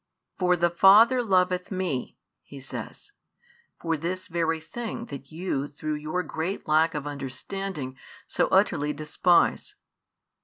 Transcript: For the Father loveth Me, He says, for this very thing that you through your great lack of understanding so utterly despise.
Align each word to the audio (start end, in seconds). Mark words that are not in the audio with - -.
For 0.39 0.55
the 0.55 0.71
Father 0.71 1.21
loveth 1.21 1.69
Me, 1.69 2.17
He 2.41 2.59
says, 2.59 3.11
for 3.79 3.95
this 3.97 4.29
very 4.29 4.59
thing 4.59 5.05
that 5.13 5.31
you 5.31 5.67
through 5.67 5.93
your 5.93 6.23
great 6.23 6.67
lack 6.67 6.95
of 6.95 7.05
understanding 7.05 7.95
so 8.25 8.47
utterly 8.47 8.93
despise. 8.93 9.75